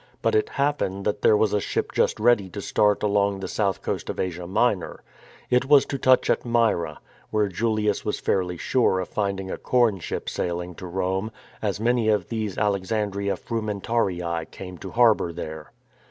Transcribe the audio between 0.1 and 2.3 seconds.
But it happened that there was a ship just